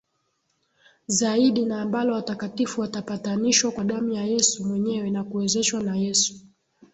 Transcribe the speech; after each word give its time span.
Zaidi 1.07 1.65
na 1.65 1.81
ambalo 1.81 2.13
watakatifu 2.13 2.81
watapatanishwa 2.81 3.71
kwa 3.71 3.83
damu 3.83 4.11
ya 4.13 4.23
Yesu 4.23 4.65
mwenyewe 4.65 5.09
na 5.09 5.23
kuwezeshwa 5.23 5.83
na 5.83 5.97
Yesu 5.97 6.35